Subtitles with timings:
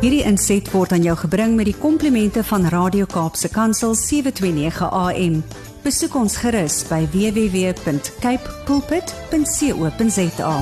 [0.00, 5.34] Hierdie inset word aan jou gebring met die komplimente van Radio Kaapse Kansel 729 AM.
[5.84, 10.54] Besoek ons gerus by www.cape pulpit.co.za.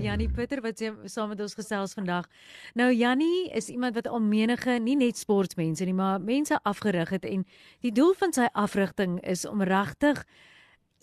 [0.00, 2.32] Jannie Pieter wat saam met ons gesels vandag.
[2.80, 7.28] Nou Jannie is iemand wat al menige nie net sportmense nie, maar mense afgerig het
[7.28, 7.44] en
[7.84, 10.24] die doel van sy afrigting is om regtig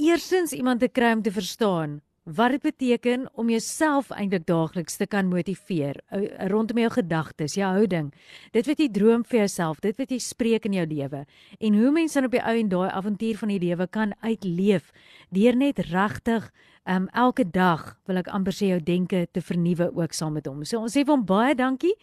[0.02, 2.00] eersins iemand te kry om te verstaan
[2.36, 7.70] wat dit beteken om jouself eintlik daagliks te kan motiveer uh, rondom jou gedagtes, jou
[7.74, 8.12] houding.
[8.54, 11.24] Dit wat jy droom vir jouself, dit wat jy spreek in jou lewe
[11.60, 14.92] en hoe mense dan op die ou en daai avontuur van die lewe kan uitleef
[15.34, 16.52] deur net regtig
[16.90, 20.62] um elke dag wil ek amper sê jou denke te vernuwe ook saam met hom.
[20.66, 21.96] So ons sê vir hom baie dankie.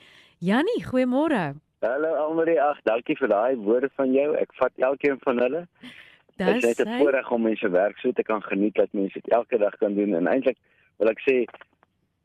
[0.43, 1.55] Jannie, goeiemôre.
[1.87, 4.33] Hallo Almarie, ag dankie vir daai woorde van jou.
[4.41, 5.63] Ek vat elkeen van hulle.
[6.37, 9.59] Dit is 'n voorreg om mense werk so te kan geniet dat mense dit elke
[9.59, 10.57] dag kan doen en eintlik
[10.97, 11.45] wil ek sê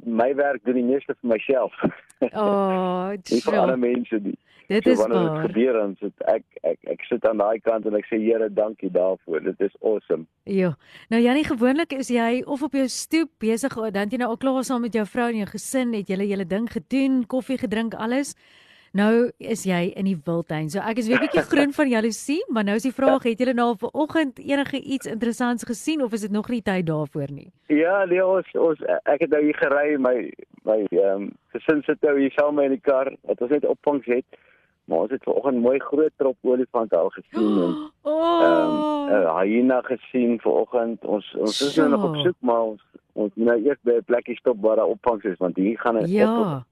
[0.04, 1.74] my werk doen die meeste vir myself.
[2.34, 4.38] Oh, dis vir ander mense die.
[4.72, 5.10] Dit so, is waar.
[5.10, 8.48] dit gebeur dan sit ek ek ek sit aan daai kant en ek sê Here,
[8.54, 9.44] dankie daarvoor.
[9.44, 10.26] Dit is awesome.
[10.44, 10.76] Ja.
[11.10, 14.40] Nou Jannie, gewoonlik is jy of op jou stoep besig of dan jy nou al
[14.40, 17.94] klaar saam met jou vrou en jou gesin, het julle julle ding gedoen, koffie gedrink,
[18.00, 18.36] alles.
[18.94, 20.70] Nou is jy in die wildtuin.
[20.70, 23.40] So ek is weer 'n bietjie groen van jaloesie, maar nou is die vraag, het
[23.40, 27.52] julle nou vanoggend enige iets interessants gesien of is dit nog nie tyd daarvoor nie?
[27.68, 30.32] Ja, nee, ons ons ek het nou hier gery, my
[30.66, 33.16] my ehm um, gesin sit nou hier saam in die kar.
[33.24, 34.26] Wat ons net opvangs het.
[34.86, 37.76] Maar ons het vanoggend mooi groot trop olifante al gesien en
[38.12, 38.42] Oh.
[38.44, 41.06] ehm um, 'n hyena gesien vanoggend.
[41.06, 42.82] Ons ons is nou nog op soek, maar ons
[43.14, 45.98] ons moet nou eers by 'n plekkie stop waar daar opvangs is want hier gaan
[45.98, 46.64] op, Ja.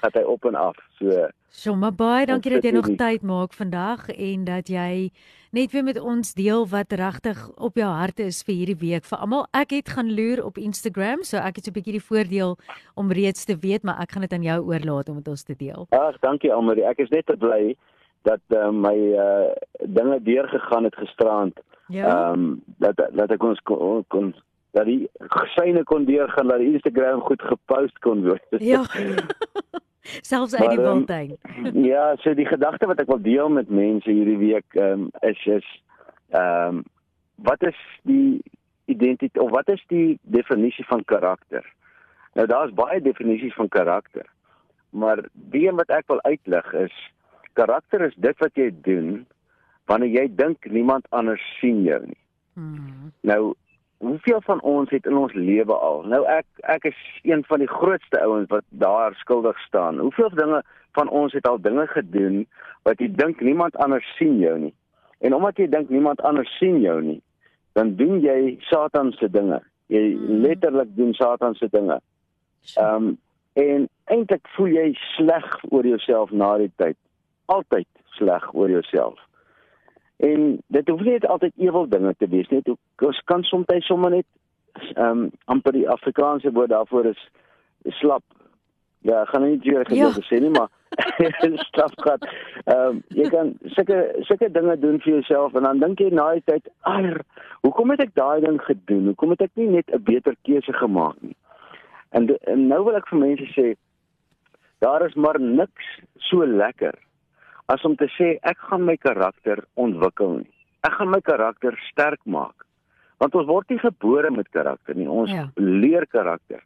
[0.00, 0.76] Gaan hy op en af.
[0.98, 5.08] So So maar baie dankie dat jy nog tyd maak vandag en dat jy
[5.56, 9.06] net weer met ons deel wat regtig op jou hart is vir hierdie week.
[9.08, 12.08] Vir almal, ek het gaan loer op Instagram, so ek het so 'n bietjie die
[12.10, 12.56] voordeel
[12.94, 15.56] om reeds te weet, maar ek gaan dit aan jou oorlaat om dit ons te
[15.56, 15.86] deel.
[15.90, 16.84] ag, dankie Almarie.
[16.84, 17.76] Ek is net te bly
[18.22, 19.50] dat uh, my uh,
[19.88, 21.58] dinge deurgegaan het gisterand.
[21.88, 22.32] Ja.
[22.32, 24.34] Ehm dat dat ek ons kon, kon
[24.70, 25.08] dat die
[25.56, 28.44] syne kon deurgaan dat die Instagram goed gepost kon word.
[28.60, 28.84] Ja.
[30.20, 31.36] Selfs uit die ehm, wildtuin.
[31.92, 35.66] ja, so die gedagte wat ek wil deel met mense hierdie week um, is is
[36.30, 36.86] ehm um,
[37.38, 38.42] wat is die
[38.90, 41.62] identiteit of wat is die definisie van karakter?
[42.34, 44.26] Nou daar's baie definisies van karakter.
[44.90, 46.94] Maar die een wat ek wil uitlig is
[47.52, 49.26] karakter is dit wat jy doen
[49.88, 52.20] wanneer jy dink niemand anders sien jou nie.
[52.58, 53.12] Hmm.
[53.20, 53.54] Nou,
[53.98, 56.02] hoeveel van ons het in ons lewe al?
[56.06, 59.98] Nou ek ek is een van die grootste ouens wat daar skuldig staan.
[59.98, 60.62] Hoeveel dinge
[60.98, 62.46] van ons het al dinge gedoen
[62.82, 64.74] wat jy dink niemand anders sien jou nie.
[65.18, 67.20] En omdat jy dink niemand anders sien jou nie,
[67.74, 69.60] dan doen jy Satan se dinge.
[69.86, 72.00] Jy letterlik doen Satan se dinge.
[72.76, 73.16] Ehm um,
[73.58, 76.94] en eintlik voel jy sleg oor jouself na die tyd.
[77.50, 79.18] Altyd sleg oor jouself.
[80.18, 82.62] En dit hoef nie altyd ewel dinge te wees nie.
[82.62, 84.26] Dit kan soms sommer net
[84.94, 87.28] ehm um, amper die Afrikaanse woord daarvoor is,
[87.82, 88.22] is slap.
[89.06, 90.10] Ja, ek gaan nou nie weer Ja.
[90.10, 90.68] gedoen sê nie, maar
[91.70, 92.26] slap gat.
[92.64, 96.32] Ehm um, jy kan sulke sulke dinge doen vir jouself en dan dink jy na
[96.34, 97.22] die tyd, "Ag,
[97.62, 99.06] hoekom het ek daai ding gedoen?
[99.12, 101.36] Hoekom het ek nie net 'n beter keuse gemaak nie?"
[102.10, 103.74] En, en nou wil ek vir mense sê,
[104.80, 105.86] daar is maar niks
[106.16, 106.94] so lekker
[107.68, 110.50] as om te sê ek gaan my karakter ontwikkel nie.
[110.86, 112.64] Ek gaan my karakter sterk maak.
[113.18, 115.08] Want ons word nie gebore met karakter nie.
[115.08, 115.48] Ons Ja.
[115.56, 116.62] leer karakter.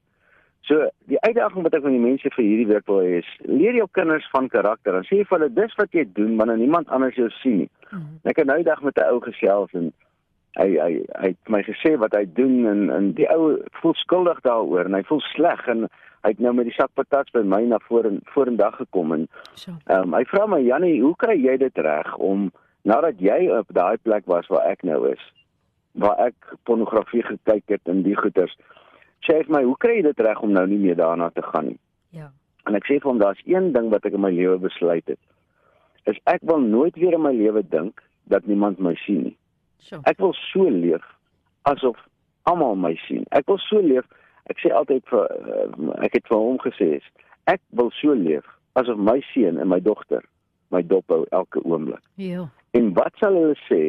[0.63, 3.75] So die uitdaging wat ek van die mense vir hierdie week wil hê is leer
[3.75, 4.93] jou kinders van karakter.
[4.93, 7.71] Dan sê jy vir hulle dis wat jy doen wanneer niemand anders jou sien nie.
[7.91, 8.21] Hmm.
[8.25, 9.93] Ek het nou die dag met 'n ou gesels en
[10.61, 14.41] hy hy hy het my gesê wat hy doen en en die ou voel skuldig
[14.45, 15.89] daaroor en hy voel sleg en
[16.23, 19.29] hy het nou met die sak patats by my na voren vorendag gekom en.
[19.67, 22.51] Ehm um, hy vra my Jannie, hoe kry jy dit reg om
[22.89, 25.23] nadat jy op daai plek was waar ek nou is,
[25.99, 28.55] waar ek pornografie gekyk het en die goeters.
[29.27, 31.43] Sê hy vir my, hoe kry jy dit reg om nou nie meer daarna te
[31.47, 31.79] gaan nie?
[32.11, 32.31] Ja.
[32.67, 35.21] En ek sê vir hom daar's een ding wat ek in my lewe besluit het.
[36.11, 39.37] Is ek wil nooit weer in my lewe dink dat niemand my sien nie.
[39.83, 40.01] So.
[40.07, 41.07] Ek wil so leef
[41.71, 41.99] asof
[42.51, 43.27] almal my sien.
[43.35, 44.07] Ek wil so leef.
[44.53, 46.91] Ek sê altyd vir uh, ek het vir hom gesê
[47.51, 48.45] ek wil so leef
[48.79, 50.25] asof my seun en my dogter
[50.73, 52.01] my dop hou elke oomblik.
[52.21, 52.47] Ja.
[52.77, 53.83] En wat sal hulle sê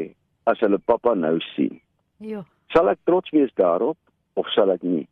[0.51, 1.79] as hulle pappa nou sien?
[2.19, 2.43] Ja.
[2.75, 3.97] Sal ek trots wees daarop
[4.39, 5.05] of sal ek nie?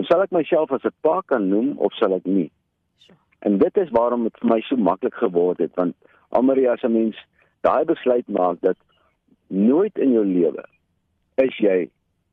[0.00, 2.50] En sal ek myself as 'n pa kan noem of sal ek nie?
[3.04, 3.12] So.
[3.44, 5.96] En dit is waarom dit vir my so maklik geword het want
[6.30, 7.16] Almaria as 'n mens
[7.60, 8.76] daai besluit maak dat
[9.48, 10.64] nooit in jou lewe
[11.36, 11.90] is jy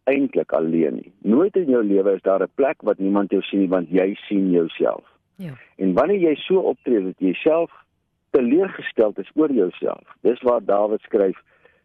[0.07, 1.12] eintlik alleen nie.
[1.21, 4.13] Nooit in jou lewe is daar 'n plek wat niemand jou sien nie want jy
[4.27, 5.06] sien jouself.
[5.36, 5.54] Ja.
[5.75, 7.71] En wanneer jy so optree dat jy self
[8.30, 10.15] teleurgestel is oor jouself.
[10.21, 11.38] Dis waar Dawid skryf,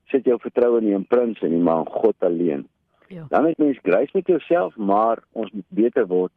[0.04, 2.66] sit jou vertroue nie in prins en nie, maar in God alleen.
[3.08, 3.26] Ja.
[3.28, 6.32] Dan het mens grace met jouself, maar ons moet beter word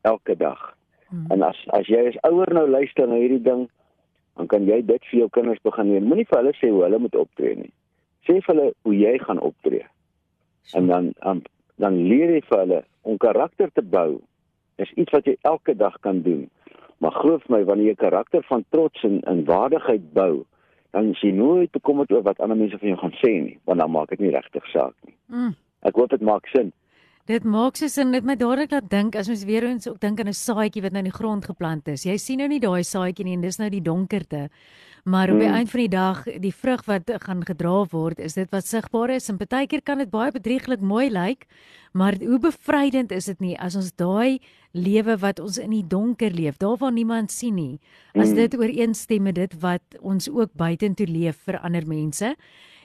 [0.00, 0.76] elke dag.
[1.08, 1.24] Hmm.
[1.28, 3.66] En as as jy as ouer nou luister na hierdie ding,
[4.36, 6.02] dan kan jy dit vir jou kinders begin leer.
[6.02, 7.72] Moenie vir hulle sê hoe hulle moet optree nie.
[8.26, 9.84] Sê vir hulle hoe jy gaan optree.
[10.72, 11.42] En dan um,
[11.76, 14.20] dan leer jy vir hulle om karakter te bou.
[14.80, 16.46] Dis iets wat jy elke dag kan doen.
[17.02, 20.44] Maar glo my, wanneer jy karakter van trots en, en waardigheid bou,
[20.94, 23.82] dan is jy nooit bekommerd oor wat ander mense van jou gaan sê nie, want
[23.82, 25.14] dan maak dit nie regtig saak nie.
[25.26, 25.52] Mm.
[25.90, 26.70] Ek hoop dit maak sin.
[27.24, 30.18] Dit maak so sin net my dadelik laat dink as ons weer eens ook dink
[30.20, 32.04] aan 'n saadjie wat nou in die grond geplant is.
[32.04, 34.50] Jy sien nou nie daai saadjie nie en dis nou die donkerte.
[35.04, 35.54] Maar op die mm.
[35.54, 39.28] eind van die dag, die vrug wat gaan gedra word, is dit wat sigbaar is
[39.28, 41.46] en baie keer kan dit baie bedrieglik mooi lyk,
[41.92, 44.38] maar hoe bevrydend is dit nie as ons daai
[44.72, 47.80] lewe wat ons in die donker leef, daar waar niemand sien nie,
[48.14, 48.34] as mm.
[48.34, 52.34] dit ooreenstem met dit wat ons ook buitentoe leef vir ander mense.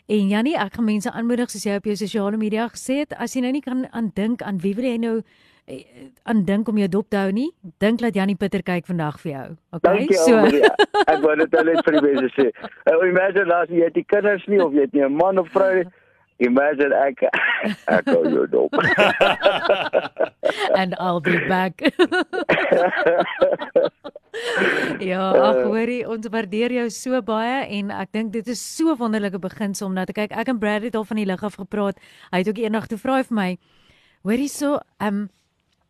[0.09, 3.35] En Jannie, ek gaan mense aanmoedig soos jy op jou sosiale media gesê het, as
[3.35, 5.11] jy nou nie kan aandink aan wie wil jy nou
[5.69, 5.83] eh,
[6.33, 7.51] aandink om jou dop te hou nie,
[7.83, 9.45] dink dat Jannie Pieter kyk vandag vir jou.
[9.77, 9.83] Okay?
[9.85, 10.39] Dankie, so.
[10.41, 10.73] Maria.
[11.05, 12.47] Ek wou net net vir die mense sê.
[12.89, 15.53] Uh, imagine as jy het die kinders nie of jy het nie 'n man of
[15.53, 15.85] vrou nie.
[16.39, 17.21] Imagine ek
[17.99, 18.73] ek gou jou dop.
[20.79, 21.83] And I'll be back.
[25.03, 29.39] ja, ag hoorie, ons waardeer jou so baie en ek dink dit is so wonderlike
[29.41, 30.35] beginsel om nou te kyk.
[30.35, 31.99] Ek en Brad het al van die lig af gepraat.
[32.31, 33.49] Hy het ook eendag toe vra vir my,
[34.27, 35.27] hoorie so, ehm um,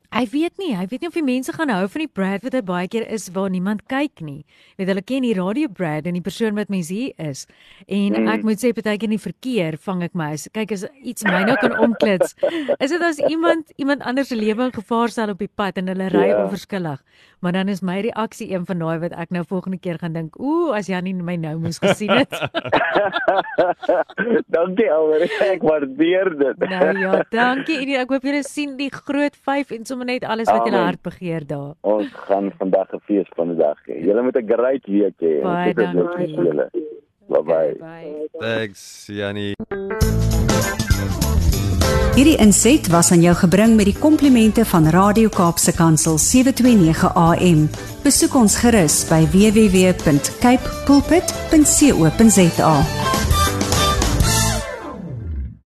[0.10, 2.56] Hy weet nie, hy weet nie of die mense gaan hou van die Brad wat
[2.58, 4.40] hy baie keer is waar niemand kyk nie.
[4.80, 7.44] Weet hulle ken die radio Brad en die persoon wat mens hier is.
[7.86, 8.30] En mm.
[8.34, 10.32] ek moet sê partykeer in die verkeer vang ek my.
[10.58, 12.34] Kyk as iets my nou kan omklits.
[12.84, 15.94] Is dit as iemand iemand anders se lewe in gevaar stel op die pad en
[15.94, 16.40] hulle ry yeah.
[16.40, 16.44] Ja.
[16.48, 17.06] onverskillig.
[17.40, 20.36] Maar dan is my reaksie een van daai wat ek nou volgende keer gaan dink,
[20.40, 22.34] ooh, as Janie my nou moes gesien het.
[24.58, 25.24] dankie alweer.
[25.48, 26.66] Ek waardeer dit.
[26.66, 27.78] nou ja, dankie.
[27.86, 31.02] En ek hoop julle sien die groot 5 en sommer net alles wat julle hart
[31.04, 31.74] begeer daar.
[31.82, 34.06] Ons gaan vandag 'n fees van die dag hê.
[34.06, 35.42] Julle moet 'n great week hê.
[35.42, 36.70] Baie dankie vir julle.
[37.28, 37.76] Bye bye.
[38.40, 39.56] Thanks, Janie.
[42.16, 47.70] Hierdie inset was aan jou gebring met die komplimente van Radio Kaapse Kansel 729 AM.
[48.04, 52.74] Besoek ons gerus by www.cape pulpit.co.za.